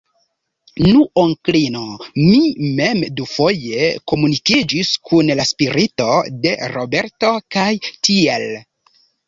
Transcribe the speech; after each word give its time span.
Nu, 0.85 1.01
onklino, 1.23 1.81
mi 2.21 2.39
mem 2.79 3.03
dufoje 3.19 3.91
komunikiĝis 4.13 4.91
kun 5.11 5.31
la 5.43 5.47
spirito 5.53 6.11
de 6.47 6.57
Roberto, 6.75 7.33
kaj 7.59 7.71
tiel. 7.93 8.51